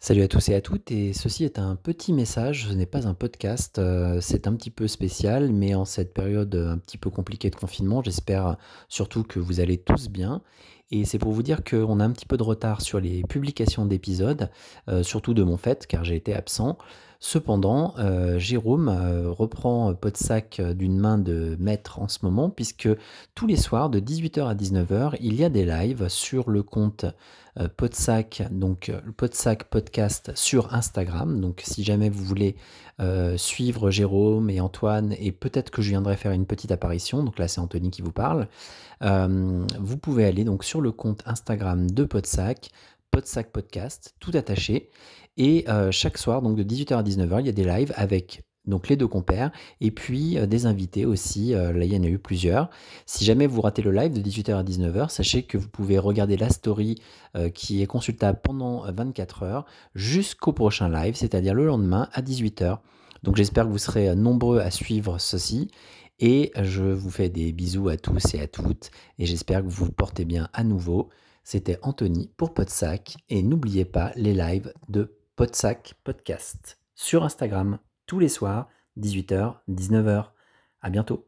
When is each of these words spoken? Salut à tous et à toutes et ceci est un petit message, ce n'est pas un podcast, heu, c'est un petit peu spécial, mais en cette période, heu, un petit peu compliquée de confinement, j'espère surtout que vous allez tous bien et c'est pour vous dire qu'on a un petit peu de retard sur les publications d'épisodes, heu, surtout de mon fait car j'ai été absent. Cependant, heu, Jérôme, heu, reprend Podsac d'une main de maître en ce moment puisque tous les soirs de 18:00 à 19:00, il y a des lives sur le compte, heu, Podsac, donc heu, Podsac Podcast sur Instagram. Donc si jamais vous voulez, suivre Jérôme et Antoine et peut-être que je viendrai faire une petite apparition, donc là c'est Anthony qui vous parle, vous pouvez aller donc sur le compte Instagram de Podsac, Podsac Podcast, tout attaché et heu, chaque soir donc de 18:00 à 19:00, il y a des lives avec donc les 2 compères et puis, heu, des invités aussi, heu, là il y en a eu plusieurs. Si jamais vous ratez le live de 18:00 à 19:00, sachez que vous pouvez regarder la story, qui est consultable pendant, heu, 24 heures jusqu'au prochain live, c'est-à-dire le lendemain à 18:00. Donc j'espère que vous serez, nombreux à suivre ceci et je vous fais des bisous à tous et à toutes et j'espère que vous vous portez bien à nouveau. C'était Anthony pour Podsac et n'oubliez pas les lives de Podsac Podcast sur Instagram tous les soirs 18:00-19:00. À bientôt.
Salut 0.00 0.22
à 0.22 0.28
tous 0.28 0.48
et 0.48 0.54
à 0.54 0.60
toutes 0.60 0.92
et 0.92 1.12
ceci 1.12 1.44
est 1.44 1.58
un 1.58 1.74
petit 1.74 2.12
message, 2.12 2.68
ce 2.68 2.72
n'est 2.72 2.86
pas 2.86 3.08
un 3.08 3.14
podcast, 3.14 3.80
heu, 3.80 4.20
c'est 4.20 4.46
un 4.46 4.54
petit 4.54 4.70
peu 4.70 4.86
spécial, 4.86 5.52
mais 5.52 5.74
en 5.74 5.84
cette 5.84 6.14
période, 6.14 6.54
heu, 6.54 6.68
un 6.68 6.78
petit 6.78 6.98
peu 6.98 7.10
compliquée 7.10 7.50
de 7.50 7.56
confinement, 7.56 8.00
j'espère 8.00 8.58
surtout 8.88 9.24
que 9.24 9.40
vous 9.40 9.58
allez 9.58 9.76
tous 9.76 10.08
bien 10.08 10.40
et 10.90 11.04
c'est 11.04 11.18
pour 11.18 11.32
vous 11.32 11.42
dire 11.42 11.62
qu'on 11.64 12.00
a 12.00 12.04
un 12.04 12.10
petit 12.10 12.26
peu 12.26 12.36
de 12.36 12.42
retard 12.42 12.80
sur 12.80 13.00
les 13.00 13.22
publications 13.22 13.86
d'épisodes, 13.86 14.50
heu, 14.88 15.02
surtout 15.02 15.34
de 15.34 15.42
mon 15.42 15.56
fait 15.56 15.86
car 15.86 16.04
j'ai 16.04 16.16
été 16.16 16.34
absent. 16.34 16.78
Cependant, 17.20 17.94
heu, 17.98 18.38
Jérôme, 18.38 18.88
heu, 18.88 19.30
reprend 19.30 19.92
Podsac 19.94 20.60
d'une 20.60 20.98
main 20.98 21.18
de 21.18 21.56
maître 21.58 21.98
en 21.98 22.06
ce 22.06 22.20
moment 22.22 22.48
puisque 22.48 22.88
tous 23.34 23.46
les 23.48 23.56
soirs 23.56 23.90
de 23.90 23.98
18:00 23.98 24.48
à 24.48 24.54
19:00, 24.54 25.16
il 25.20 25.34
y 25.34 25.44
a 25.44 25.48
des 25.48 25.64
lives 25.64 26.08
sur 26.08 26.48
le 26.48 26.62
compte, 26.62 27.06
heu, 27.60 27.66
Podsac, 27.68 28.44
donc 28.52 28.88
heu, 28.88 29.00
Podsac 29.16 29.64
Podcast 29.64 30.30
sur 30.36 30.72
Instagram. 30.72 31.40
Donc 31.40 31.62
si 31.64 31.82
jamais 31.82 32.08
vous 32.08 32.24
voulez, 32.24 32.56
suivre 33.36 33.92
Jérôme 33.92 34.50
et 34.50 34.60
Antoine 34.60 35.14
et 35.20 35.30
peut-être 35.30 35.70
que 35.70 35.82
je 35.82 35.90
viendrai 35.90 36.16
faire 36.16 36.32
une 36.32 36.46
petite 36.46 36.72
apparition, 36.72 37.22
donc 37.22 37.38
là 37.38 37.46
c'est 37.46 37.60
Anthony 37.60 37.90
qui 37.92 38.02
vous 38.02 38.10
parle, 38.10 38.48
vous 39.00 39.96
pouvez 40.02 40.24
aller 40.24 40.42
donc 40.42 40.64
sur 40.64 40.77
le 40.80 40.92
compte 40.92 41.22
Instagram 41.26 41.90
de 41.90 42.04
Podsac, 42.04 42.70
Podsac 43.10 43.50
Podcast, 43.52 44.14
tout 44.20 44.32
attaché 44.34 44.90
et 45.36 45.64
heu, 45.68 45.90
chaque 45.90 46.18
soir 46.18 46.42
donc 46.42 46.56
de 46.56 46.62
18:00 46.62 46.98
à 46.98 47.02
19:00, 47.02 47.40
il 47.40 47.46
y 47.46 47.48
a 47.48 47.52
des 47.52 47.64
lives 47.64 47.92
avec 47.96 48.42
donc 48.66 48.88
les 48.88 48.96
2 48.96 49.06
compères 49.08 49.50
et 49.80 49.90
puis, 49.90 50.36
heu, 50.38 50.46
des 50.46 50.66
invités 50.66 51.06
aussi, 51.06 51.54
heu, 51.54 51.72
là 51.72 51.84
il 51.84 51.92
y 51.92 51.96
en 51.98 52.02
a 52.02 52.06
eu 52.08 52.18
plusieurs. 52.18 52.68
Si 53.06 53.24
jamais 53.24 53.46
vous 53.46 53.60
ratez 53.62 53.80
le 53.82 53.92
live 53.92 54.12
de 54.12 54.20
18:00 54.20 54.58
à 54.58 54.62
19:00, 54.62 55.10
sachez 55.10 55.42
que 55.44 55.56
vous 55.56 55.68
pouvez 55.68 55.98
regarder 55.98 56.36
la 56.36 56.50
story, 56.50 56.96
qui 57.54 57.82
est 57.82 57.86
consultable 57.86 58.40
pendant, 58.42 58.86
heu, 58.86 58.92
24 58.92 59.42
heures 59.44 59.64
jusqu'au 59.94 60.52
prochain 60.52 60.88
live, 60.90 61.14
c'est-à-dire 61.14 61.54
le 61.54 61.66
lendemain 61.66 62.08
à 62.12 62.20
18:00. 62.22 62.82
Donc 63.22 63.36
j'espère 63.36 63.64
que 63.64 63.70
vous 63.70 63.78
serez, 63.78 64.14
nombreux 64.16 64.60
à 64.60 64.70
suivre 64.70 65.18
ceci 65.18 65.70
et 66.18 66.52
je 66.60 66.82
vous 66.82 67.10
fais 67.10 67.28
des 67.28 67.52
bisous 67.52 67.88
à 67.88 67.96
tous 67.96 68.34
et 68.34 68.40
à 68.40 68.48
toutes 68.48 68.90
et 69.18 69.26
j'espère 69.26 69.60
que 69.60 69.68
vous 69.68 69.86
vous 69.86 69.92
portez 69.92 70.24
bien 70.24 70.48
à 70.52 70.64
nouveau. 70.64 71.10
C'était 71.44 71.78
Anthony 71.82 72.30
pour 72.36 72.52
Podsac 72.54 73.16
et 73.28 73.42
n'oubliez 73.42 73.84
pas 73.84 74.12
les 74.16 74.34
lives 74.34 74.72
de 74.88 75.16
Podsac 75.36 75.94
Podcast 76.04 76.78
sur 76.94 77.24
Instagram 77.24 77.78
tous 78.06 78.18
les 78.18 78.28
soirs 78.28 78.68
18:00-19:00. 78.96 80.32
À 80.80 80.90
bientôt. 80.90 81.27